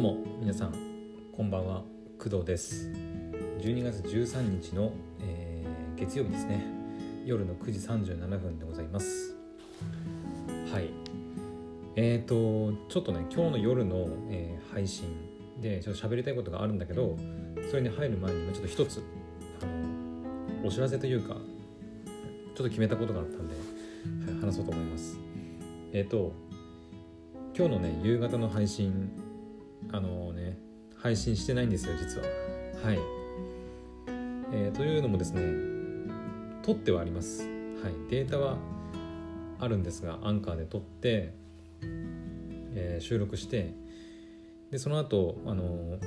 [0.00, 0.74] どうも皆さん
[1.36, 1.82] こんばんは。
[2.20, 2.88] 工藤です。
[3.58, 6.64] 12月13日の、えー、月曜日ですね。
[7.26, 9.34] 夜の9時37分でございます。
[10.72, 10.90] はい。
[11.96, 15.16] えーとちょっとね今日の夜の、えー、配信
[15.60, 17.16] でちょっと喋りたいことがあるんだけど
[17.68, 19.02] それに入る前にちょっと一つ
[19.60, 23.54] あのお知らせというかちょっと決めたことがあったんで、
[24.46, 25.18] 話そうと思います。
[25.92, 26.32] えっ、ー、と
[27.52, 29.26] 今日のね夕方の配信
[29.92, 30.58] あのね
[30.96, 32.26] 配信してないんですよ実は。
[32.82, 32.98] はい、
[34.52, 35.42] えー、というのもですね
[36.62, 37.42] 撮ってはあります。
[37.42, 37.52] はい。
[38.10, 38.56] データは
[39.60, 41.34] あるんですがアンカーで撮って、
[42.74, 43.74] えー、収録して
[44.70, 45.98] でその後あの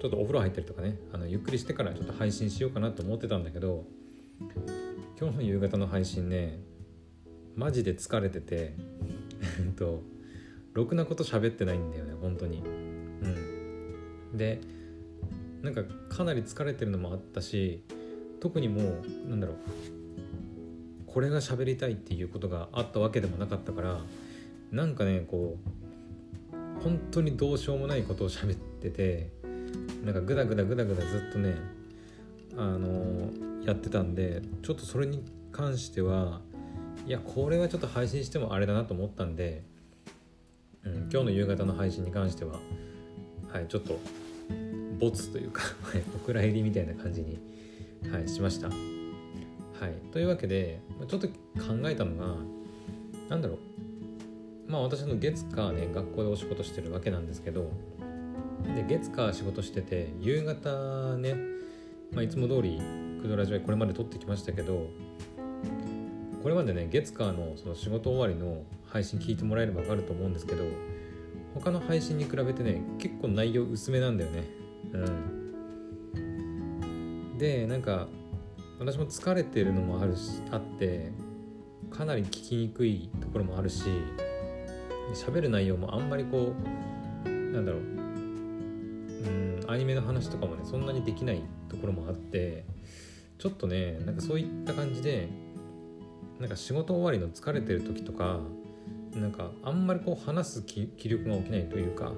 [0.00, 3.84] ちょっとお風呂入ったりとかねあのゆっくりしてからちょっと配信しようかなと思ってたんだけど
[5.20, 6.58] 今日の夕方の配信ね
[7.56, 8.74] マジで疲れてて
[9.60, 10.02] えっと
[10.74, 12.62] ろくなこと喋ってないんだよね本当に。
[14.32, 14.36] うん。
[14.36, 14.60] で
[15.62, 17.82] なんかかなり疲れてるのもあったし
[18.40, 18.80] 特にも
[19.26, 19.56] うなんだろう
[21.06, 24.00] これが喋りたいっていうことがあったわけでもなかったから
[24.70, 25.56] なんかねこ
[26.52, 29.30] う本当にどうしようもないことを喋ってて
[30.04, 31.56] なんかグダグダグダグダずっとね
[32.56, 33.30] あの
[33.64, 36.40] やってたんでちょっとそれに関しては
[37.06, 39.64] いやこれはちょっと配信してもあれだなと思ったんで
[40.94, 42.60] うん、今日の夕方の配信に関しては、
[43.52, 43.98] はい、ちょっと
[44.98, 45.62] ボツというか
[46.16, 47.38] お蔵入りみたいな感じに、
[48.12, 48.68] はい、しました。
[48.68, 48.74] は
[49.86, 51.34] い、というわけでちょっと考
[51.84, 52.34] えたのが
[53.28, 57.70] 何だろうまあ私の月火ね学校でお仕事してるわけなんですけど
[58.74, 61.34] で月火仕事してて夕方ね、
[62.12, 62.80] まあ、いつも通り
[63.22, 64.88] 「クドラジオ」これまで撮ってきましたけど
[66.42, 70.64] これまでね月火のその仕事終わりの配信聞いてもらえれば分かると思うんですけど
[71.54, 74.44] 他の配信に比べてね結構内容薄めなんだよね。
[74.92, 75.38] うん。
[77.38, 78.08] でなんか
[78.78, 81.12] 私も疲れてるのもあるしあって
[81.90, 83.84] かなり聞きにくいところもあるし
[85.14, 86.52] 喋る内容もあんまりこ
[87.24, 87.80] うなんだろう。
[87.80, 87.98] うん
[89.66, 92.64] アニメの話とかもねそんなにできないところもあって
[93.38, 95.28] ちょっとねなんかそういった感じで
[96.38, 98.40] なんか仕事終わりの疲れてる時とか
[99.14, 102.12] なんかあんまりこう話す気力が起きないというか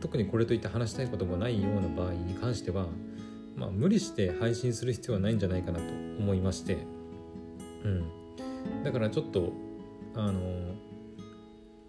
[0.00, 2.86] 特にこれといって話したいこともないような場合に関しては、
[3.56, 5.84] まあ、無理して配信する必要はないんじゃないかなと
[6.18, 6.78] 思いまして、
[7.84, 9.52] うん、だからちょっと
[10.14, 10.40] あの、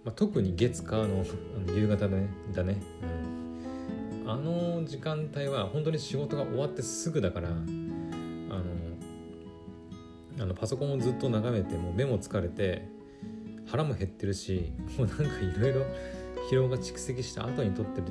[0.04, 1.24] まあ、特に月火の
[1.76, 2.82] 夕方だねだね、
[4.24, 7.64] うん、あの時間帯は本当に仕事が終わってすぐだからあの
[10.40, 12.88] あのパソコンをずっと眺めてもう目も疲れて
[13.70, 15.28] 腹も減ってるしもうなんかい
[15.60, 15.82] ろいろ
[16.50, 18.08] 疲労が蓄積した後に撮ってる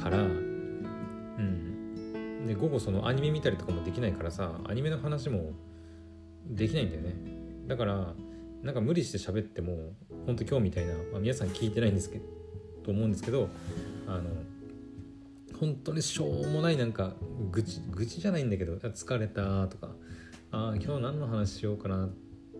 [0.00, 2.46] からうん。
[2.46, 5.52] で午後そのアニメ見たりとかもできないからさアニメの話も
[6.46, 7.14] できないんだよね。
[7.66, 8.14] だから
[8.62, 9.94] なんか無理して喋っても
[10.26, 12.24] 本当今日みたいな、まあ、皆さん聞いてないんですけど
[12.84, 13.48] と思うんですけど
[14.06, 14.24] あの
[15.58, 17.14] 本当にしょうもないなんか
[17.50, 19.94] 愚痴愚痴じゃないんだけど疲れたとか
[20.50, 22.08] ああ今日何の話しようかな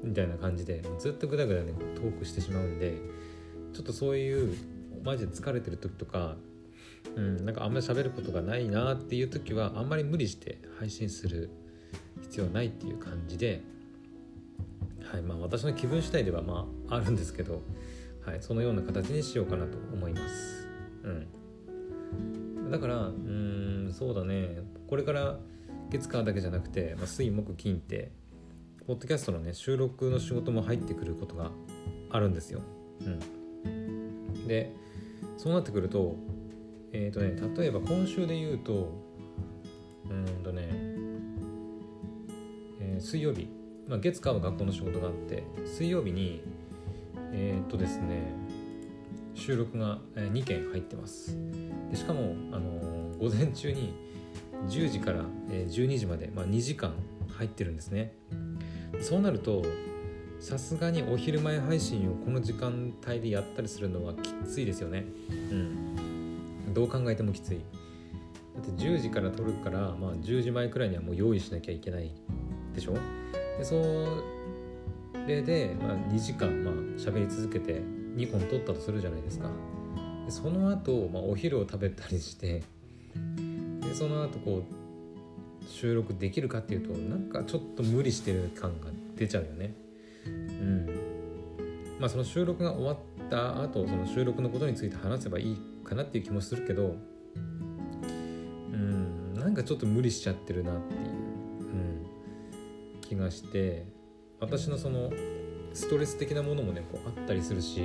[0.04, 2.98] みたいな感じでずっとグダグダねトークしてしまうんで
[3.72, 4.56] ちょっとそういう
[5.02, 6.36] マジで疲れてる時とか
[7.16, 11.50] うん、なんかあんまり喋ることがないなっていう時はあんまり無理して配信する
[12.22, 13.60] 必要ないっていう感じで、
[15.12, 17.62] はいまあ、私の気分次第ではまああるんですけど、
[18.24, 20.68] はい、そのような形にしようかなと思います。
[21.04, 21.08] う
[22.68, 25.38] ん、だからうんそうだねこれから
[25.90, 28.10] 月火だけじゃなくて、まあ、水木金って
[28.86, 31.50] ポッドキャストのね収録の仕事も入ってくることが
[32.10, 32.60] あるんですよ。
[33.64, 34.74] うん、で
[35.38, 36.16] そうなってくると
[36.92, 38.92] えっ、ー、とね例えば今週で言うと
[40.10, 40.68] うんとね、
[42.80, 43.48] えー、水曜日、
[43.88, 46.42] まあ、月火は学校の仕事があって水曜日に
[47.32, 48.34] えっ、ー、とですね
[49.34, 51.36] 収録が2件入ってます。
[51.90, 53.92] でしかも、あの午前中に
[54.68, 56.94] 10時から12時まで、まあ、2時間
[57.36, 58.14] 入ってるんですね。
[59.00, 59.62] そうなると
[60.40, 65.06] さすがにお昼前配信をこの時間帯でやったりするのはきついですよね。
[65.30, 66.74] うん。
[66.74, 67.60] どう考えてもきつい。
[68.54, 72.10] だって10時から撮るから、まあ、10時前くらいにはもう用意しなきゃいけない
[72.74, 72.94] でしょ？
[73.58, 73.74] でそ
[75.26, 77.80] れで、まあ、2時間まあ喋り続けて
[78.16, 79.48] 2本撮ったとするじゃないですか。
[80.26, 82.62] でその後、まあお昼を食べたりして
[83.80, 84.83] でその後こう
[85.68, 89.74] 収録できるかっていうとなんかちょっと無理してる感が出ちゃうよね。
[90.26, 90.86] うん。
[91.98, 96.96] まあその収録が終わったた後その収録のことについて話せばいいかなっていう気もするけど
[98.72, 99.34] うん。
[99.34, 102.06] なんかちょっと無理しちゃってるなっていう、うん、
[103.00, 103.86] 気がして
[104.40, 105.12] 私のその
[105.72, 107.82] ストレス的なものもねこうあったりするし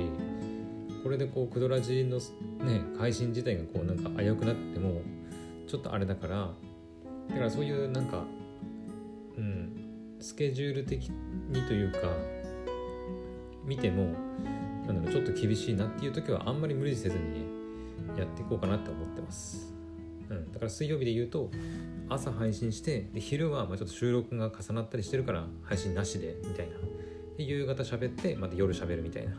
[1.02, 5.02] これでこうクドラジのね配信自体がこうなんか危うくなっても
[5.66, 6.50] ちょっとあれだから
[7.30, 8.24] だからそういうなんか
[9.36, 11.10] うんスケジュール的
[11.48, 11.98] にというか
[13.64, 14.14] 見ても
[14.86, 17.60] なんだろうちょっと厳しいなっていう時はあんまり無理せずにね
[18.18, 19.72] やっていこうかなって思ってます、
[20.28, 21.50] うん、だから水曜日で言うと
[22.08, 26.76] 朝配信してで昼はまちょっと収録が重なったりしてるから配信なしでみたいな。
[27.36, 29.34] で夕方喋ってまた夜喋るみたいな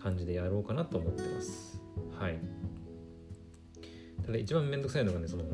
[0.00, 1.80] 感じでやろうかなと思ってます。
[2.18, 2.38] はい。
[4.24, 5.44] ただ一番めんどくさいのがねその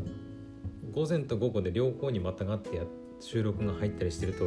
[0.96, 2.84] 午前と午後で両方にまたがってや
[3.20, 4.46] 収録が入ったりしてると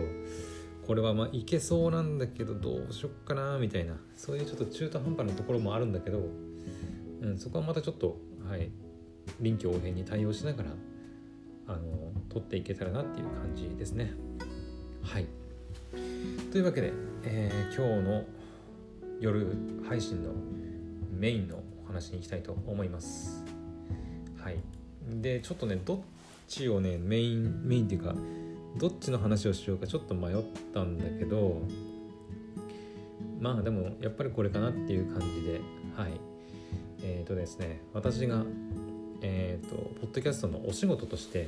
[0.88, 6.24] これはまあいけそうなんだけどどうしよっかなみたいなそういうちょっと中途半端なところもあるんだけど、
[7.22, 8.18] うん、そこはまたちょっと
[8.50, 8.72] はい
[9.40, 10.70] 臨機応変に対応しながら
[11.68, 11.80] あの
[12.30, 14.12] 撮っていけたらなっていう感じですね。
[15.04, 15.28] はい。
[16.52, 16.94] というわけで、
[17.26, 18.24] えー、今日の
[19.20, 19.56] 夜
[19.88, 20.32] 配信の
[21.12, 23.46] メインのお話に行きたいと思います。
[24.44, 24.58] はい。
[25.22, 26.00] でちょっとねどっ
[26.50, 28.14] ちをねメインメインっていうか
[28.78, 30.44] どっちの話をしようかちょっと迷っ
[30.74, 31.62] たんだけど
[33.40, 35.62] まあでもやっぱりこれかなっていう感じで
[35.96, 36.20] はい。
[37.02, 38.44] えっ、ー、とですね私が
[39.22, 41.48] えっ、ー、とポッドキャストのお仕事として、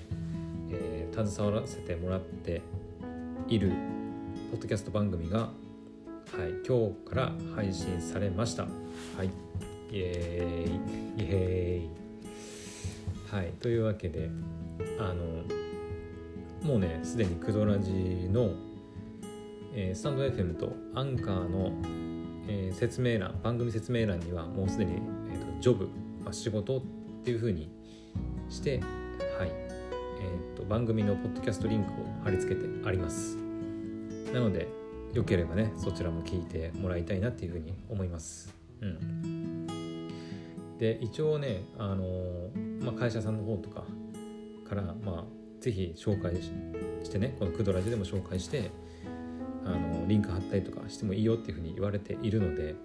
[0.69, 2.62] えー、携わらせてもらって
[3.47, 3.71] いる
[4.51, 8.63] ポッドキャスト番組がはい今日から配信されました。
[8.63, 8.69] は
[9.24, 9.27] い。
[9.27, 11.24] イエーイ。
[11.24, 13.42] イエーイ。
[13.42, 13.51] はい。
[13.59, 14.30] というわけで
[15.01, 15.44] あの
[16.63, 17.92] もうねすでにクドラジ
[18.31, 18.51] の、
[19.74, 21.71] えー、スタンド FM とアンカーの、
[22.48, 25.01] えー、説明欄番組説明欄にはもうすでに、
[25.31, 25.86] えーと、ジョブ、
[26.24, 26.81] まあ、仕事っ
[27.24, 27.71] ていう風に
[28.50, 28.80] して
[29.39, 33.38] はい、えーと、番組のポッドキャストリンクを貼り付けてあります。
[34.33, 34.68] なので
[35.13, 38.54] よければねそちらも聞いてもらいたいなっていう風に思います。
[38.81, 39.68] うん。
[40.77, 43.83] で一応ねあのー、まあ、会社さんの方とか
[44.71, 45.23] からまあ
[45.59, 48.71] ぜひ紹介してねこのクドラジでも紹介して
[49.65, 52.75] あのリンク貼ったりとかしてもいいよっていうふうに言われているので、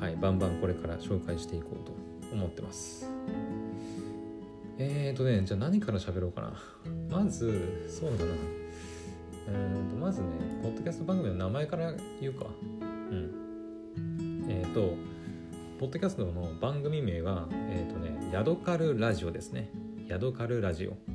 [0.00, 1.92] はい、バンバンこれから紹介していこうと
[2.32, 3.08] 思ってます。
[4.78, 6.54] えーとねじゃあ何から喋ろうかな。
[7.08, 8.32] まずそうだな。
[9.48, 10.28] うんとまずね
[10.60, 12.46] ポッドキャスト番組の名前から言うか。
[12.70, 14.44] うん。
[14.48, 14.96] えっ、ー、と
[15.78, 19.70] ポッドキャストの番組名はえっ、ー、とねヤドカルラジオですね。
[20.08, 21.11] ヤドカルラジオ。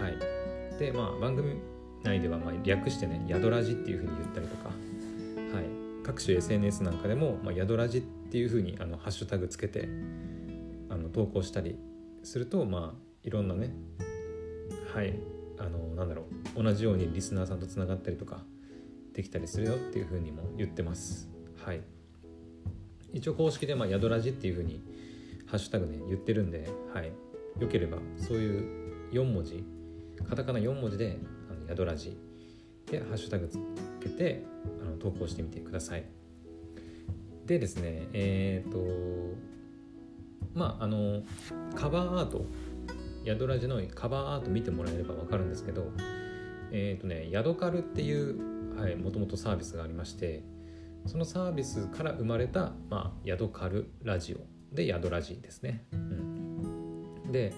[0.00, 1.56] はい、でまあ番組
[2.02, 4.72] 内ではまあ略してね「ヤドラジ」っていうふうに言ったりとか、は
[5.60, 5.64] い、
[6.04, 9.88] 各種 SNS なんかでも「まあ、ヤドラジ」っていうふうにあのハッシュタグつけて
[10.88, 11.76] あの投稿したり
[12.22, 13.74] するとまあいろんなね
[14.94, 15.18] はい。
[15.60, 16.22] あのなんだろ
[16.56, 18.44] う同じようにリスナーさんとつながったりとか
[19.12, 21.28] できたりするよっていうふうにも言ってます。
[21.64, 21.80] はい。
[23.12, 24.80] 一応公式でまあヤドラジっていうふうに
[25.46, 27.12] ハッシュタグね言ってるんではい。
[27.58, 29.64] よければそういう4文字
[30.28, 31.18] カタカナ4文字で
[31.50, 32.16] 「あの宿ラジ」
[32.90, 33.58] でハッシュタグつ
[34.00, 34.44] けて
[34.82, 36.04] あの投稿してみてください。
[37.46, 39.36] でですねえっ、ー、と
[40.54, 41.22] まああの
[41.74, 42.44] カバーアート。
[43.24, 45.92] 宿ラジのカバーアート見てもらえれば分かるんですけど
[46.70, 50.44] えっ、ー、とねヤドカルっていうはいもともとサービスがありまして
[51.06, 57.52] そのサービスから生まれた、まあ、ヤドカルラジオでヤドラジですね、うん、で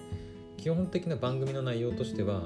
[0.61, 2.43] 基本的な番組の内容としては、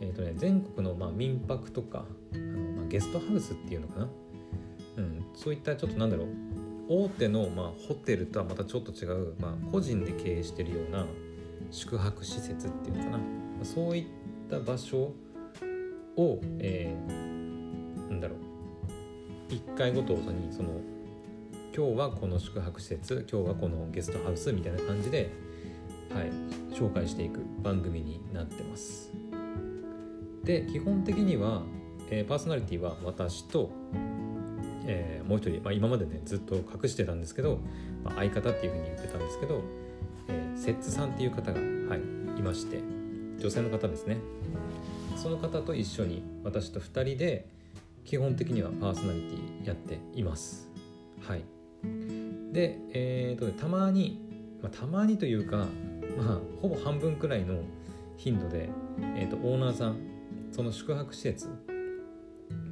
[0.00, 4.08] えーとね、全国のまあ民泊とかあの、まあ、ゲストハウスっていうのかな、
[4.98, 6.28] うん、そういったちょっとなんだろう
[6.88, 11.06] 大手のまあホテルとはまたちょっと違う、まあ、個人で経営してるような
[11.72, 13.18] 宿泊施設っていうのかな？
[13.64, 14.04] そういっ
[14.48, 15.12] た場所
[16.16, 18.36] を、えー、なんだろ
[19.48, 20.68] う1回ごとにその
[21.76, 25.32] 今日はこの宿泊施設今日はこのゲストハウスみたいな感じで
[26.14, 26.30] はい、
[26.80, 29.12] 紹介していく番組になってます。
[30.44, 31.62] で基本的には、
[32.08, 33.70] えー、パーソナリティは私と、
[34.86, 37.60] えー、もう一人、まあ、今までねずっと隠してたんですけど、
[38.02, 39.60] まあ、相方っていうふうに言ってたんですけど、
[40.28, 42.78] えー、セッツさんっていう方が、はい、いまして
[43.38, 44.16] 女性の方ですね。
[45.16, 47.46] その方と一緒に私と2人で
[48.06, 50.70] 基本的にはパーソナリティやっています。
[51.20, 51.44] はい。
[52.52, 54.18] でえっ、とねたまに、
[54.62, 55.66] まあ、たまにというか
[56.16, 57.62] ま あほぼ半分くらいの
[58.16, 58.68] 頻度で、
[59.16, 59.96] えーと、オーナーさん
[60.52, 61.48] その宿泊施設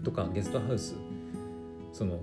[0.05, 0.97] とかゲストハウス
[1.93, 2.21] その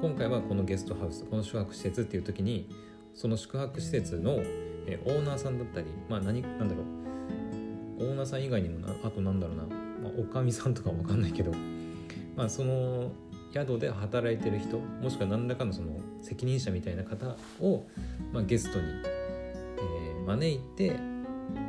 [0.00, 2.68] 今回はこのゲストハウスこの宿泊施設っていう時に
[3.14, 4.38] その宿泊施設の、
[4.86, 6.82] えオーナーさんだったりまあ何なんだろ
[7.98, 11.52] うオーナーさん以外にもなあとなんだろうな、まあ、おかみさんとかわかんないけど
[12.34, 13.12] まあその
[13.52, 17.84] 宿で働いてる人もしくは何らかのその責任者みたいな方を、
[18.32, 18.84] まあ、ゲストに、
[20.26, 20.96] 招いて、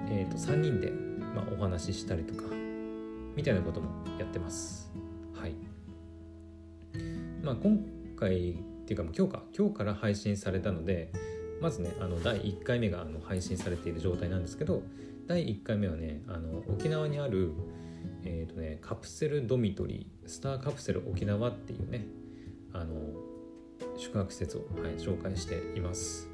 [0.10, 0.91] えー、と3人で、
[1.36, 2.43] まあ、お話ししたりとか
[3.36, 4.91] みたいなこともやってます。
[5.33, 5.55] はい。
[7.41, 7.79] まあ今
[8.15, 8.53] 回っ
[8.86, 11.12] ていうか今日か今日から配信されたので
[11.62, 14.83] まずねあの第1回目があの配信されている状態なんですけど
[15.27, 17.53] 第1回目はねあの沖縄にある
[18.25, 22.05] えーとね、カプセルドミトリースターカプセル沖縄っていうね
[22.72, 22.95] あの
[23.98, 26.29] 宿泊施設を、はい、紹介しています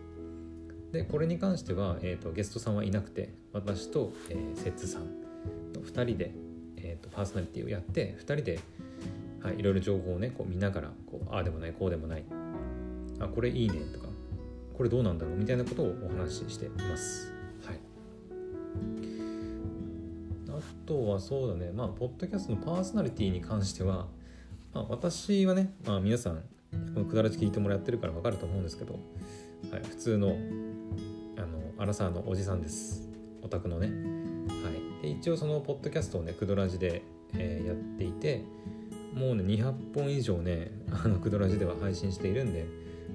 [0.92, 5.04] でこれに関しては、えーと、ゲストさんはいなくて私と、えー、セッツさん
[5.74, 6.32] と2人で、
[6.78, 8.60] えーと、パーソナリティをやって2人で、
[9.42, 12.24] はい、いろいろ情報をねこう見ながらこうああでもないこうでもない
[13.20, 14.08] あこれいいねとか
[14.76, 17.40] これどうなんだろうみたいなことをお話ししています。
[20.60, 24.08] あとはそうだねまあポッドキャストのパーソナリティに関しては、
[24.74, 26.42] まあ、私はね、まあ、皆さん
[26.94, 29.00] このくだらじ聞いてもらってるから分かると思うんですけど、
[29.72, 30.36] はい、普通の
[31.80, 33.08] アラサーのおじさんです。
[33.42, 38.44] オタクのね、はい、で一応そのポッドキャストをねくどらじで、えー、やっていて
[39.14, 42.66] もうね200本以上ね あのくどらじでは配信しているんで、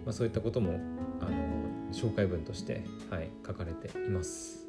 [0.06, 0.80] まあ、そういったことも
[1.20, 4.66] あの紹介文として、はい、書かれています。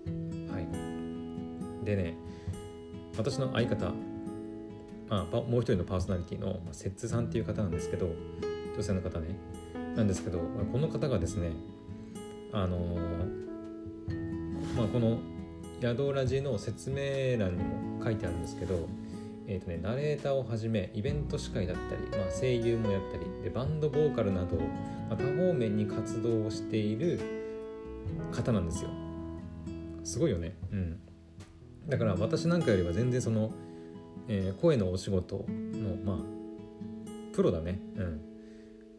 [0.52, 2.18] はい、でね
[3.18, 3.94] 私の相方、
[5.08, 8.10] まあ、もう一人のパーソナリティの、まあ、摂津さんっていう方なんですけど
[8.75, 9.38] 女性の方ね。
[9.96, 10.40] なんですけど、
[10.74, 11.54] この方がですね
[12.52, 12.98] あの
[14.75, 15.17] まあこの
[15.82, 18.88] 宿ラジの説明欄にも書いてあるんですけど
[19.48, 24.63] えーとね、ナレーターをはじめイベント司会だったり、まあ、声優もやったりでバンドボーカルなど、ま
[25.12, 27.20] あ、多方面に活動をしている
[28.32, 28.89] 方なんですよ。
[30.03, 30.55] すごいよね。
[30.72, 31.00] うん。
[31.88, 33.51] だから私なんかよりは全然その、
[34.27, 37.79] えー、声のお仕事のまあプロだね。
[37.98, 38.22] うん。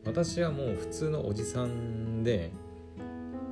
[0.04, 2.52] 私はもう普通のおじさんで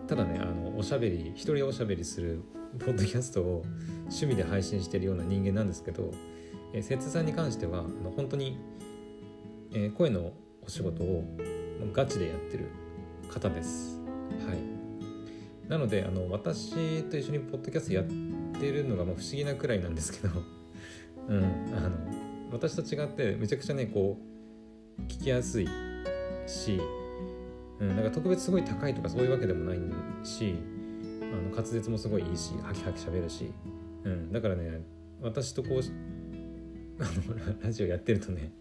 [0.07, 2.43] ただねあのおしゃべり一人おしゃべりする
[2.79, 3.65] ポッドキャストを
[4.03, 6.11] 趣味で配信してるような人間なんですけど、
[6.73, 8.59] えー、さんに関してはあの本当に、
[9.73, 10.33] えー、声の
[10.67, 11.25] お仕事を
[11.93, 12.69] ガチでやってる
[13.29, 14.01] 方です。
[14.47, 15.69] はい。
[15.69, 20.43] なのであの私と一緒にポッドキャストやってるのがまあ不思議なくらいなんですけど
[21.29, 21.45] うん
[21.75, 21.91] あの
[22.53, 24.19] 私と違ってめちゃくちゃねこ
[24.99, 25.69] う聞きやすい
[26.47, 26.81] し、
[27.81, 29.79] うん、なんか特別すごい高いとかそういうわけでもない
[30.23, 30.57] し
[31.21, 33.53] あの滑舌もすごいいいしハキハキ喋るし、
[34.05, 34.83] うん、だからね
[35.21, 35.81] 私とこう
[37.03, 38.53] あのラジオやってるとね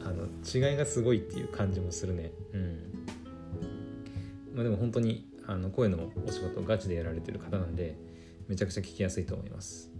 [0.00, 2.32] あの違いがすごいっていう感じもするね。
[2.52, 2.78] うん。
[4.54, 7.96] まあでも本当にあの声のお仕事をガチでやられてる方なんで
[8.48, 9.90] めちゃくちゃ聞きやすいと思います、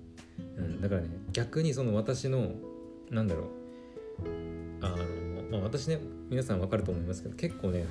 [0.57, 2.53] うん、だからね逆にその私の
[3.11, 3.47] なんだろう
[4.81, 4.97] あの、
[5.51, 7.87] まあ、私ね皆さん分かると思いますけど結構ね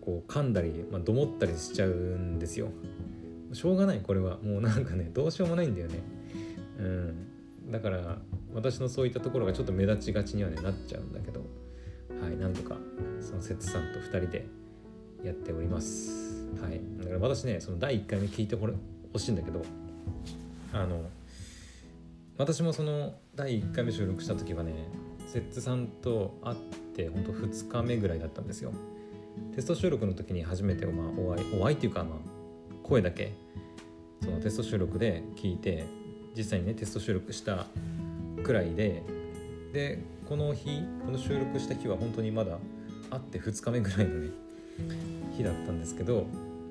[0.00, 2.68] こう噛んだり、まあ、どもったりしちゃうんですよ。
[3.52, 4.38] しょうがないこれは。
[4.38, 6.00] もうなんかねどうしようもないんだよね。
[6.78, 7.70] うん。
[7.70, 8.18] だから
[8.54, 11.40] 私のそういったところがちょっと目立ちがちにはねなっちゃうんだけど。
[12.20, 12.76] はいなんとか
[13.20, 14.46] その摂さんと2人で
[15.22, 16.46] やっております。
[16.60, 16.80] はい。
[16.98, 19.62] だから私ねその第1回目聞いてほしいんだけど
[20.72, 21.08] あの
[22.36, 24.72] 私もその第1回目収録した時はね
[25.26, 26.56] 摂津さんと会っ
[26.94, 28.72] てほんと2日目ぐらいだったんですよ。
[29.54, 32.18] テスト収録の時に初めて、お会いお会いっていうか、まあ、
[32.82, 33.32] 声だけ
[34.22, 35.84] そのテスト収録で聞いて
[36.36, 37.66] 実際にねテスト収録した
[38.42, 39.02] くらいで
[39.72, 42.58] でこの日この収録した日は本当にまだ
[43.10, 44.30] 会って2日目ぐらいのね
[45.36, 46.24] 日だったんですけど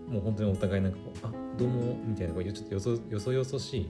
[0.08, 3.90] もう本当にお互いなんかこう「あどうも」みたいなこうちょっとよそよそよそしい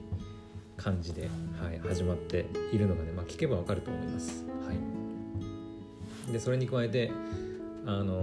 [0.76, 1.28] 感じで、
[1.60, 4.44] はい、始まっているのがね、まあ、聞けばわかると思います。
[4.66, 4.72] は
[6.28, 7.10] い、でそれに加えて
[7.86, 8.22] あの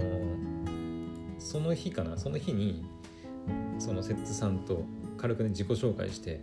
[1.38, 2.84] その日かなその日に
[3.78, 4.84] その摂津さんと
[5.18, 6.40] 軽くね自己紹介して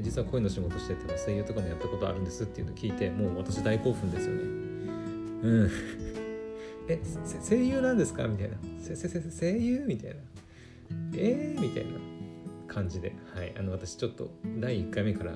[0.00, 4.40] 実は声の仕事してて声優とかもやったことあるんですっていうのを聞いてもう私大興奮ですよね。
[4.42, 5.70] うん。
[6.88, 7.00] え
[7.48, 8.26] 声優なんですか？
[8.26, 8.56] みたいな。
[9.30, 9.84] 声優？
[9.86, 10.16] みたいな。
[11.14, 11.92] えー、みたいな
[12.66, 15.32] 感じで、はい、あの私ちょっと第1回目から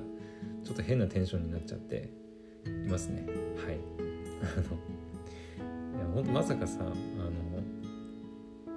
[0.63, 2.09] ちょっと変なテンションになっちゃって
[2.65, 3.25] いますね。
[3.65, 3.77] はい。
[4.41, 4.63] あの
[5.97, 6.79] いや本当まさかさ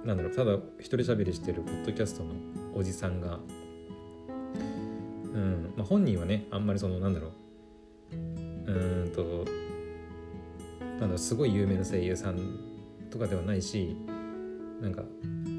[0.05, 2.31] なんだろうただ一人喋りしてるポッドキャストの
[2.73, 3.39] おじさんが
[5.33, 7.31] うんまあ本人はねあんまりそのなんだろ
[8.11, 9.45] ううんと
[10.79, 12.37] なんだろうすごい有名な声優さん
[13.09, 13.95] とかではないし
[14.81, 15.03] なんか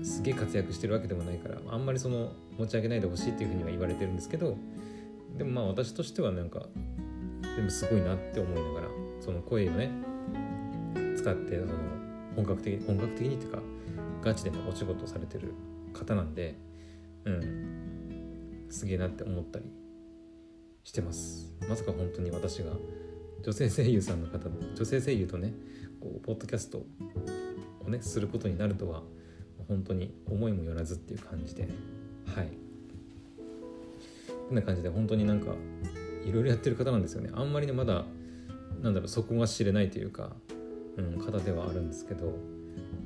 [0.02, 4.56] すげえ活躍してるわけでもないからあんまりその持ち上げないでほしいっていうふうには言われてるんですけど
[5.38, 6.66] でもまあ私としてはなんか
[7.56, 8.86] でもすごいなって思いながら
[9.20, 9.90] その声をね
[11.16, 11.72] 使ってその
[12.34, 13.58] 本格的本格的にっていうか
[14.22, 15.54] ガチで、ね、お仕事されてる
[15.92, 16.54] 方なんで
[17.24, 18.66] うん。
[18.70, 19.66] すげえなって思ったり
[20.82, 21.54] してます。
[21.68, 22.72] まさか本当に私が
[23.42, 25.52] 女性声優さんの方女性声優とね
[26.00, 26.84] こうポッドキャスト
[27.84, 29.02] をねすることになるとは
[29.68, 31.68] 本当に思いもよらずっていう感じで
[32.34, 32.48] はい。
[34.48, 35.52] こんな感じで本当になんか
[36.24, 37.30] いろいろやってる方なんですよね。
[37.34, 38.04] あんまりねまだ
[38.80, 40.34] なんだろうそこが知れないというか、
[40.96, 42.34] うん、方ではあるんですけど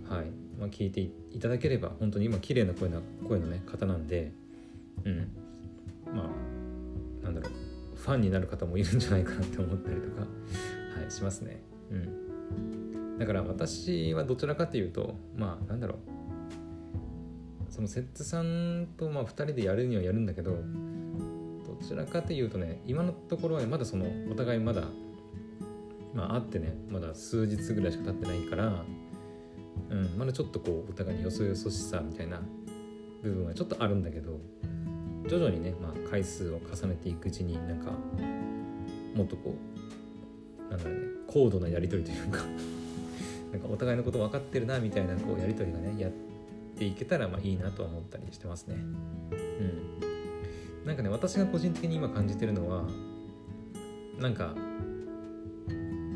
[0.09, 0.27] はい、
[0.59, 4.33] まあ、聞いていただければ本当に今綺麗な声な声のね方なんで
[5.05, 5.29] うん。
[6.15, 6.31] ま
[7.23, 11.61] あなんだろうファンになる方もいるんじゃないかなって思ったりとか、はい、しますね。
[11.91, 15.99] うん、だから私はどちらかというとまあなんだろう。
[17.69, 20.59] そのセッツさんとまあ2人でやるにはやるんだけどど
[21.87, 24.85] ちらかというとね今のところは、まだそのお互いまだ
[26.15, 28.85] まあ会ってねまだ数日ぐらいしか経ってないから、
[29.91, 32.41] うん、まだちょっとこうお互いによそよそしさみたいな
[33.23, 34.39] 部分はちょっとあるんだけど
[35.29, 37.91] 徐々にね、まあ、回数を重ねていくうちになんか
[39.15, 39.55] もっとこ
[40.69, 42.39] うなんだろうね高度なやり取りというか
[43.53, 46.13] なんかお互いのこと分かってるなみたいなこうやり取りがねやっ
[46.77, 48.77] ていけたらまあいいなとは思ったりしてますね。
[48.77, 48.79] う
[50.85, 52.85] ん、なんかね私が個人的に今感じてるのは
[54.21, 54.55] なんか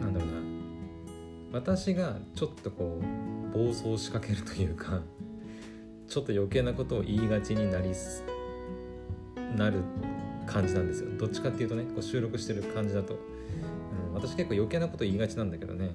[0.00, 0.34] なんだろうな
[1.52, 5.00] 私がちょっとこう暴走しかけるというか
[6.08, 7.90] ちょっと余計なことを言いがちになり
[9.56, 9.82] なる
[10.46, 11.10] 感じなんですよ。
[11.18, 15.94] どっちかっていうとねこう収録してる感じだと、うん、私結構余計なこと言いがちなんだけどね。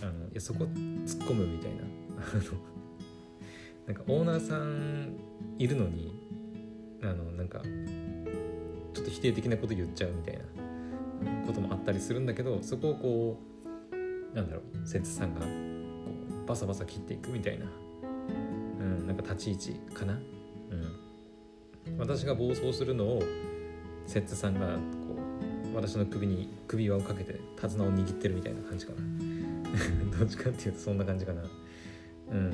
[0.00, 1.82] あのいやそこ突っ込むみたいな。
[3.86, 5.14] なんかオーナーさん
[5.58, 6.12] いるのに
[7.02, 7.60] あのなんか
[8.92, 10.42] ちょっと否定的なこと言っちゃうみたいな
[11.46, 13.40] こともあったりするんだけどそこをこ
[14.32, 15.40] うなんだろう摂津さんが
[16.46, 17.66] バサバサ切っていくみたいな、
[18.80, 20.14] うん、なんか立ち位置かな、
[21.86, 23.22] うん、私が暴走するのを
[24.06, 24.80] 摂津さんがこ
[25.72, 28.98] う私の首に首輪をかけて手綱を握ってるみたいな感じかな。
[30.18, 31.42] どっちかっていうとそんな感じかな。
[32.32, 32.52] うん。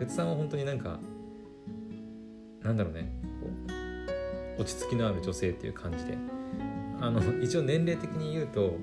[0.00, 1.00] 摂津さんは本当になんか
[2.62, 3.10] なんだろうね。
[3.40, 3.48] こ
[4.58, 6.18] う落ち着きのある女性っていう感じで。
[7.00, 8.76] あの一応年齢的に言うと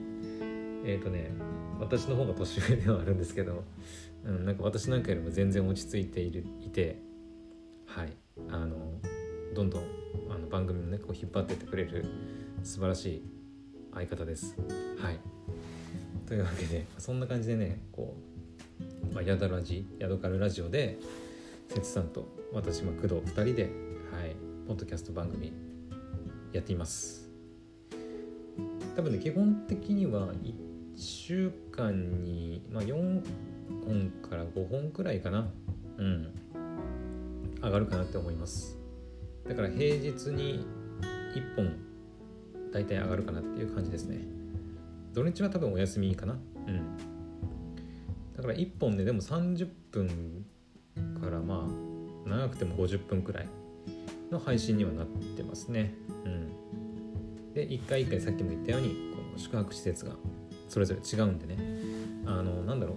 [0.85, 1.31] えっ、ー、とね
[1.79, 3.63] 私の方が年上ではあるんですけど、
[4.25, 6.99] うん、なんか私なんかよりも全然落ち着いているいて
[7.85, 8.13] はい
[8.49, 8.75] あの
[9.53, 9.83] どんどん
[10.29, 12.05] あの番組をねこう引っ張ってってくれる
[12.63, 13.23] 素晴らしい
[13.93, 14.55] 相方です。
[14.99, 15.19] はい
[16.27, 18.15] というわけでそんな感じでねこ
[19.11, 20.97] う、まあ、ヤダラジヤドカルラジオで
[21.69, 23.63] 節さんと私、まあ、工藤2人で、
[24.11, 24.35] はい、
[24.67, 25.53] ポッドキャスト番組
[26.51, 27.29] やっています。
[28.95, 30.31] 多分ね基本的には
[30.95, 33.21] 1週間に、まあ、4
[33.85, 35.47] 本から5本くらいかな。
[35.97, 36.33] うん。
[37.61, 38.77] 上がるかなって思います。
[39.47, 40.65] だから平日に
[41.35, 41.75] 1本
[42.71, 44.19] 大体上がるかなっていう感じですね。
[45.13, 46.37] 土日は多分お休みかな。
[46.67, 46.97] うん。
[48.35, 50.45] だから1本ででも30分
[51.21, 51.67] からま
[52.25, 53.49] あ長くても50分くらい
[54.31, 55.93] の配信にはなってますね。
[56.25, 57.53] うん。
[57.53, 60.13] で1回1回さっきも言ったようにこの宿泊施設が
[60.67, 61.57] それぞれ違うんでね
[62.25, 62.95] あのなんだろ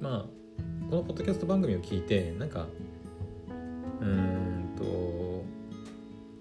[0.00, 0.42] うまあ
[0.90, 2.66] このポッドキャスト番組を聞いてなんか
[4.00, 5.44] うんと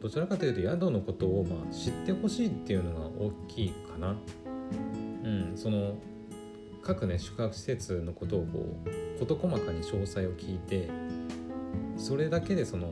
[0.01, 4.15] どちらかというと宿のことをまあ知ってほしいっていうのが大きいかな。
[5.23, 5.95] うん、その
[6.81, 10.89] 各ね宿泊施設のことをこう事細かに詳細を聞いて
[11.95, 12.87] それだけでその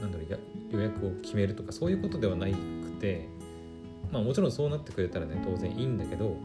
[0.00, 0.38] なんだろう
[0.74, 2.52] 予約を決めるとかそういうことではなく
[3.00, 3.28] て
[4.14, 6.36] まあもちろんそうなってくれたらね当然いいんだけど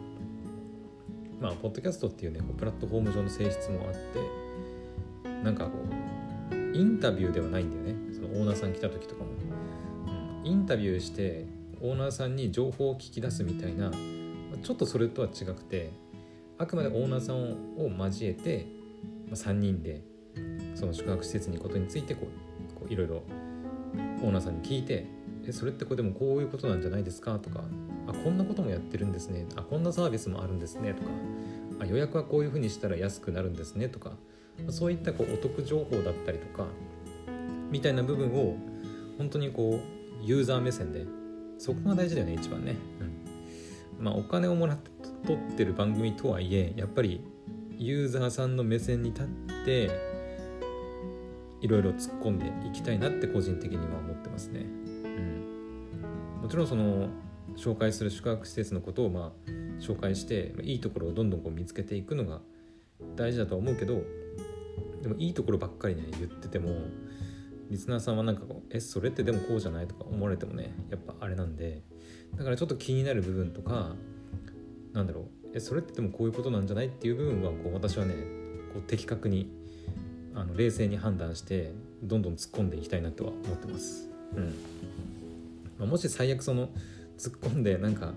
[1.39, 5.71] まあポッドキャストっていうねプラットフォーム上の性質もあってなんかこ
[6.51, 8.13] うインタビューではないんだよね。
[8.13, 9.29] そのオーナーさん来た時とかも、
[10.41, 11.45] うん、インタビューして
[11.81, 13.91] オーナーさんに情報を聞き出すみたいな
[14.61, 15.91] ちょっとそれとは違くて
[16.57, 17.37] あくまでオーナーさん
[17.77, 18.67] を交えて、
[19.29, 20.01] ま、3人で
[20.75, 22.27] その宿泊施設にことについてこ
[22.89, 23.23] ういろいろ
[24.21, 25.18] オーナーさんに聞いて
[25.49, 27.39] えそれってこれでもこういうことなんじゃないですか？
[27.39, 27.63] とか
[28.07, 31.09] あこんなこともやってるんですねあこんなサービスもあるんですねとか
[31.81, 34.13] あ予約はこういうふうにしたら安くなるんですねとか
[34.69, 36.65] そういったこうお得情報だったりとか
[37.71, 38.55] みたいな部分を
[39.17, 39.79] 本当にこ
[40.21, 41.05] うユーザー目線で
[41.57, 42.75] そこが大事だよね一番ね、
[43.99, 44.91] うん、まあお金をもらって
[45.25, 47.21] 撮ってる番組とはいえやっぱり
[47.77, 49.25] ユーザーさんの目線に立っ
[49.65, 49.89] て
[51.61, 54.65] いろいろ突っ込んでいきたいなって個人的には思ってますね。
[56.49, 57.09] もちろんその
[57.55, 62.41] 紹介する宿泊施設のことをまあ紹介していいところをどんどんこう見つけていくのが
[63.15, 64.01] 大事だとは思うけど
[65.03, 66.71] でもいいところばっかりね言ってても
[67.69, 71.83] リスナーさんはなんかこう「えそれってでもこうじゃない?」とか思われてもねやっぱあれなんで
[72.35, 73.95] だからちょっと気になる部分とか
[74.93, 78.15] なんだろうえそれってでもこういうことなんじゃないっていう部分はこう私はね
[78.73, 79.51] こう的確に
[80.33, 84.09] あの冷静に判断してどんどん突っ込んでいきたいなとは思ってます。
[84.35, 84.53] うん
[85.79, 86.69] まあ、もし最悪その
[87.17, 88.13] 突っ込んでなんか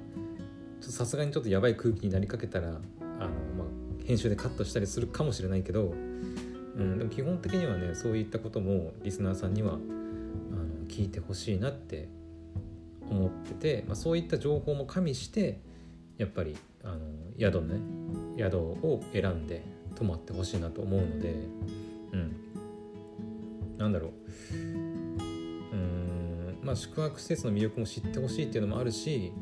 [0.81, 12.09] さすがにちょっとやばい空気になりかけたらあの、まあ、編集でカットしたりするかもしれないけど、うん、でも基本的にはねそういったこともリスナーさんにはあの聞いてほしいなって
[13.09, 15.61] 思ってて、まあ、そういった情報も加味して
[16.18, 16.98] やっぱりあの
[17.38, 17.81] 宿ね
[18.38, 21.35] 宿を選んで泊まってほしいなと思うので
[22.12, 22.37] うん。
[23.79, 24.12] なんだろう。
[26.62, 29.33] まあ宿泊施設の魅力も知ってほしいっていうのもあるし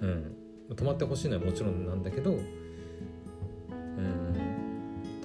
[0.00, 0.36] うん。
[0.76, 2.40] 泊まってほしいのはもちろんなんだけどうん。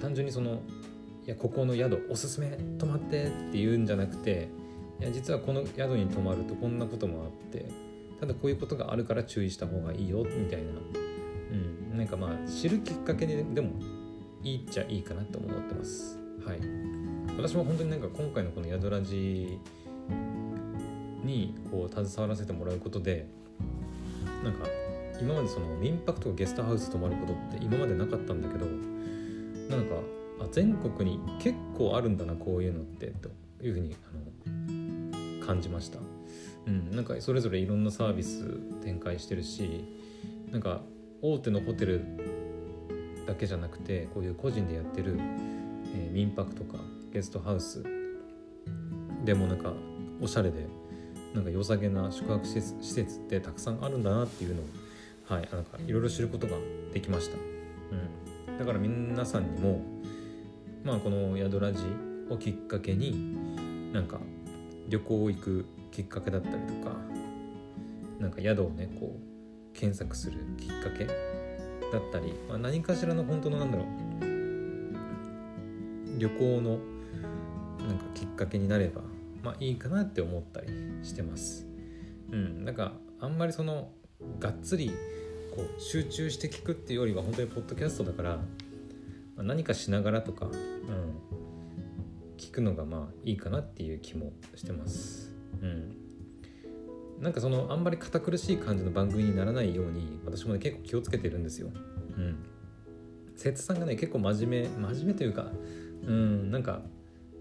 [0.00, 0.60] 単純にその
[1.26, 4.48] いやここの宿おすすめ泊まってっていうんじゃなくて
[5.00, 7.66] いや実はこの宿に泊まるとこんなこともあって
[8.20, 10.68] ただこういうことがあるから注意した方がいいよみたいな、
[11.92, 13.70] うん、なんかまあ知るきっかけででも
[14.42, 16.18] いいっちゃいいかなと思ってます。
[16.46, 16.60] はい、
[17.36, 19.58] 私も本当になんか今回のこの宿ラジ
[21.24, 23.26] にこう携わらせてもらうことで
[24.42, 24.66] なんか
[25.20, 28.66] 今までその民泊とかゲストハウス泊まることって今までなかったんだけど
[29.68, 29.96] なんか
[30.40, 33.30] あ全国に結構あるんだなこういうのってと
[33.62, 35.98] いうふうにあの感じました。
[36.66, 38.44] うん、なんかそれぞれいろんなサービス
[38.82, 39.84] 展開してるし
[40.50, 40.82] なんか
[41.22, 42.04] 大手のホテル
[43.26, 45.18] だけじゃなくてこういう個人でやってる、
[45.94, 46.78] えー、民泊とか
[47.12, 47.82] ゲストハウス
[49.24, 49.72] でもなんか
[50.20, 50.66] おしゃれで
[51.34, 54.64] なんか良さげな宿泊施設ってたくさんあるんだなっていうのを
[55.24, 56.56] はいなんかいろいろ知ることが
[56.92, 57.36] できました、
[58.48, 59.80] うん、だから皆さんにも
[60.82, 61.84] まあこの宿ラジ
[62.28, 63.36] をきっかけに
[63.92, 64.18] なんか
[64.88, 66.96] 旅行行くきっかけだったりとか
[68.18, 71.14] なんか宿をねこう検索するきっかけだっ
[72.12, 73.86] たり、まあ、何かしらの本当のなんだろう
[76.18, 76.78] 旅行の
[77.86, 79.02] なんかきっかけになれば
[79.42, 80.68] まあいいかなって思ったり
[81.02, 81.66] してます。
[82.32, 83.92] うん、なんかあんまりその
[84.38, 84.92] がっつり
[85.54, 88.42] こう集中して聞くっていうよりは本当にポッドキャストだから、ま
[89.38, 90.52] あ、何かしながらとか、うん、
[92.36, 95.34] 聞くのがまあいいかなっていう気もしてます。
[95.60, 95.96] うん、
[97.20, 101.70] なんかそのあんまり堅苦しい感じの番組にならないように私もね結構気をつけてるんですよ。
[102.16, 102.36] うん。
[103.36, 105.46] 節さんがね結構真面目真面目というか
[106.06, 106.82] うんなんか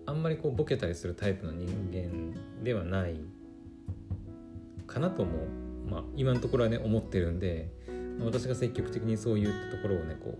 [0.09, 3.15] あんまりこうボケたりするタイプの人間ではない
[4.87, 5.45] かなとも、
[5.87, 7.69] まあ、今のところはね思ってるんで
[8.19, 10.35] 私が積極的にそういったところをねこ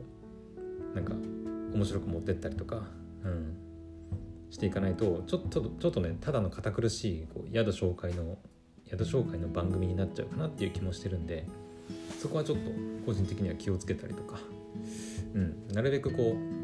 [0.91, 1.13] うなんか
[1.71, 2.81] 面白く持ってったりとか、
[3.23, 3.57] うん、
[4.49, 8.39] していかないとちょっとちょっとねただの堅苦しいこう宿紹介の
[8.89, 11.45] 宿紹介の番組になっちゃうかなっていう気もしてるんで
[12.19, 12.71] そこはちょっと
[13.05, 14.39] 個人的には気をつけたりとか、
[15.35, 16.58] うん、なるべくこう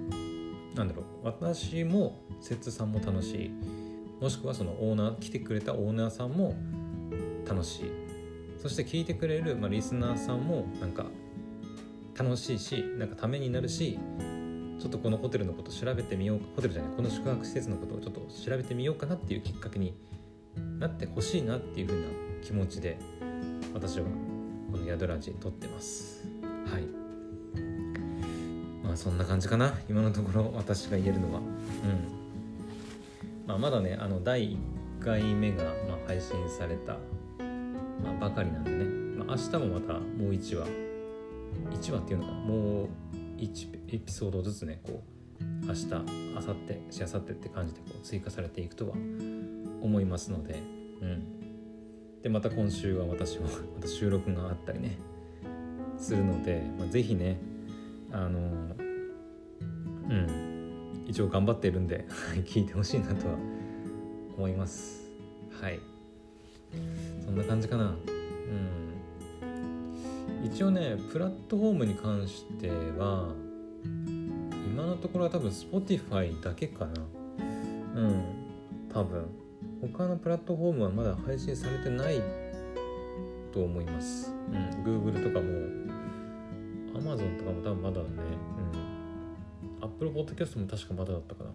[0.75, 3.51] なんだろう私も摂津さんも楽しい。
[4.21, 6.55] もしくはそのオーナー来てくれたオーナーさんも
[7.47, 7.91] 楽しい。
[8.59, 11.05] そして聞いてくれる、まあ、リスナーさんもなんか
[12.17, 13.99] 楽しいしなんかためになるし
[14.79, 19.95] ちょっとこのホテルのこと調べてみようホテルじゃないこの宿泊施設のことをちょっと調べてみようかなっていうきっかけに
[20.79, 22.07] なってほしいなっていう風な
[22.41, 22.97] 気持ちで
[23.73, 24.05] 私は
[24.71, 26.14] この宿ラジ撮ってます。
[28.95, 29.73] あそんな感じかな。
[29.89, 31.39] 今のところ私が言えるのは。
[31.39, 31.45] うん。
[33.45, 34.57] まあ、まだねあの第1
[35.03, 36.97] 回目が、ま、配信された、
[38.03, 38.85] ま、ばかりなんでね、
[39.25, 40.67] まあ、明日もまたもう1話。
[41.71, 42.37] 1話っていうのかな。
[42.39, 42.87] もう
[43.37, 45.03] 1エピソードずつねこ
[45.41, 46.55] う明日明後
[46.89, 48.95] 日しあさってって感じでこう追加されていくとは
[49.81, 50.61] 思いますので。
[51.01, 52.21] うん。
[52.23, 54.97] でまた今週は私も また収録があったりね
[55.97, 57.37] するので、まあ、ぜひね
[58.11, 58.84] あの
[60.09, 61.05] うん。
[61.07, 62.05] 一応頑張っているんで
[62.45, 63.35] 聞いてほしいなとは
[64.37, 65.09] 思います。
[65.61, 65.79] はい。
[67.23, 67.85] そんな感じかな。
[67.85, 67.95] うん。
[70.45, 73.33] 一応ねプラットフォームに関しては
[73.83, 76.91] 今のところは多分 Spotify だけかな。
[77.95, 78.23] うん。
[78.89, 79.25] 多分。
[79.93, 82.21] 他のプラットフォームはまだ配信されてない
[83.53, 84.33] と思います。
[84.51, 84.83] うん。
[84.83, 85.51] Google とかも
[86.99, 88.07] Amazon とかも多分まだね
[88.73, 88.84] うん。
[89.85, 91.51] Apple Podcast も確かまだだったかな。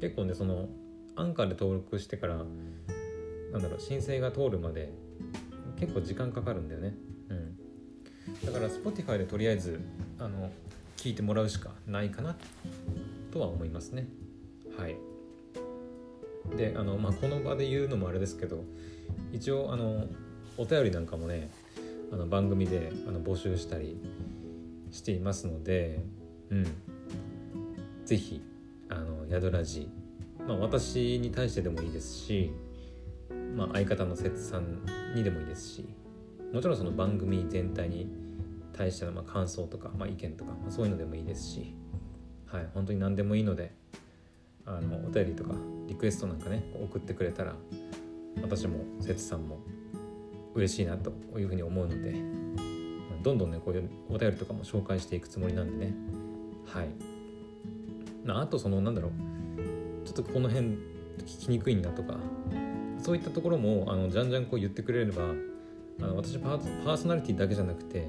[0.00, 0.68] 結構ねその
[1.14, 4.92] アンカーで登録してからなんだろう申請が通るまで
[5.78, 6.94] 結構時間かかるんだよね。
[7.28, 7.56] うん。
[8.46, 9.80] だから Spotify でとりあえず
[10.18, 10.50] あの
[10.96, 12.36] 聞いてもらうしかないかな
[13.32, 14.08] とは思いますね。
[14.78, 14.96] はい。
[16.56, 18.64] であの、まあ、この場で言うのもあれですけど
[19.32, 20.06] 一応あの
[20.56, 21.50] お便りなんかもね
[22.12, 23.96] あの番組であの募集したり
[24.90, 26.04] していますので、
[26.52, 26.66] うん、
[28.04, 28.42] ぜひ
[28.90, 29.88] あの宿ラジ、
[30.46, 32.52] まあ、私に対してでもいいですし、
[33.56, 34.84] まあ、相方の節さん
[35.14, 35.88] にでもいいですし
[36.52, 38.06] もちろんその番組全体に
[38.74, 41.74] 対してのまあ感想とか、まあ、意見とか、まあ、そういうのでもいいですし、
[42.46, 43.72] はい、本当に何でもいいので
[44.66, 45.54] あのお便りとか
[45.88, 47.54] リクエストなんかね送ってくれたら
[48.42, 49.58] 私も節さんも
[50.54, 52.14] 嬉しいなというふうに思うので
[53.22, 55.94] どんどんねこういうお便りとかも紹介していくつもりなんでね
[56.66, 56.88] はい。
[58.28, 59.12] あとそのなんだろう。
[60.06, 60.68] ちょっとこの辺
[61.18, 62.16] 聞きにくいなとか。
[63.02, 65.22] そういったところもあのじゃんじゃんこう言ってくれれば
[66.00, 68.08] あの私パーソナリティだけじゃなくて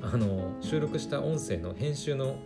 [0.00, 2.36] あの収録した音声の編集の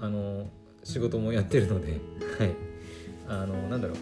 [0.00, 0.46] あの
[0.82, 2.00] 仕事もやってるので
[2.38, 2.56] はい。
[3.28, 3.96] あのなんだろう。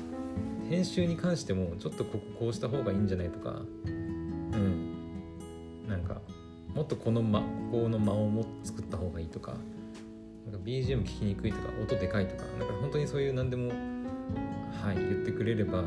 [0.71, 3.63] 編集に関してもちょっとこここうした方がいいんじゃないとか。
[3.85, 4.93] うん。
[5.89, 6.21] なんか
[6.75, 7.47] もっとこの間こ
[7.85, 9.55] この間をも作った方がいいとか。
[10.47, 15.83] なんか BGM 聞きにくいとか音でかいとかなんか本当にそういう何でもはい言ってくれれば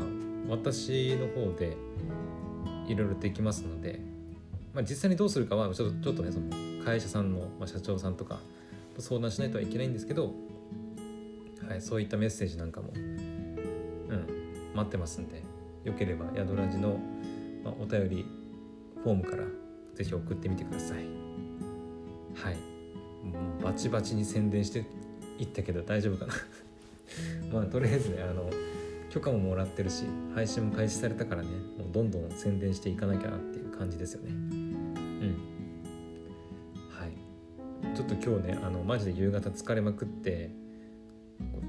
[0.48, 1.76] 私の方で
[2.86, 4.00] いろいろできますので、
[4.74, 8.40] まあ、実際にどうするかはちょっとちょっとねその会社さんの、まあ、社長さんとか
[8.98, 10.32] 相談しないとはいけないんですけど、
[11.66, 14.26] はい、そういったメッセージなんかも、うん、
[14.74, 15.42] 待ってますんで
[15.84, 16.98] よければ宿ラジの、
[17.64, 18.26] まあ、お便り
[19.02, 19.44] フォームから
[19.94, 20.98] ぜひ送ってみてください。
[22.34, 22.69] はい。
[23.62, 24.84] バチバチに宣伝して
[25.38, 26.34] いったけど大丈夫かな。
[27.52, 28.50] まあとりあえずねあの
[29.10, 30.04] 許可ももらってるし
[30.34, 34.30] 配信も開始されたからねもうどんどん宣伝していかなきゃなっていう感じですよね。
[34.30, 35.36] うん。
[36.90, 37.96] はい。
[37.96, 40.50] ちょっと今日ねあのマジで夕方疲れまくって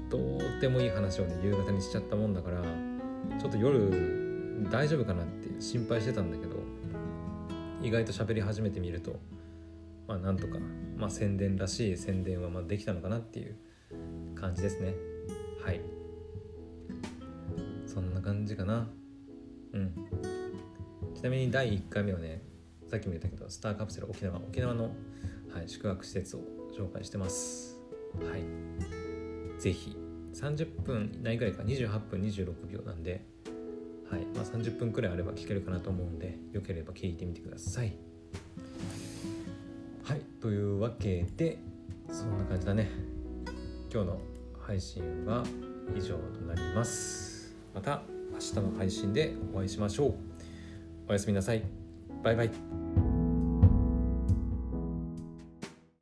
[0.08, 2.62] どうでもいい話をね夕方にしちゃったもんだから
[3.38, 6.56] ちょっと夜大丈夫かなって心配してたんだけど
[7.82, 9.16] 意外と喋り始めてみると
[10.06, 10.58] まあなんとか、
[10.96, 13.56] まあ、宣伝らしい宣伝はまできたのかなっていう
[14.34, 14.94] 感じですね。
[15.64, 15.80] はい。
[17.86, 18.88] そんな感じかな。
[19.72, 19.94] うん。
[21.14, 22.42] ちなみに第1回目はね
[22.88, 24.90] さっきも言ったけどスターカプセル沖縄沖縄の、
[25.52, 26.40] はい、宿泊施設を
[26.76, 27.78] 紹介してます。
[28.20, 28.42] はい。
[29.58, 29.96] 是非
[30.34, 33.24] 30分ないぐらいか28分26秒なんで
[34.10, 34.26] はい。
[34.34, 37.96] まあ、30分くらいあれば聞けるかなと思うんでよければ聞いてみてください。
[40.04, 41.58] はいというわけで
[42.10, 42.90] そんな感じだね。
[43.92, 44.18] 今日の
[44.60, 45.44] 配信は
[45.96, 47.54] 以上となります。
[47.72, 50.14] また明日の配信でお会いしましょう。
[51.08, 51.62] おやすみなさい。
[52.24, 53.21] バイバイ。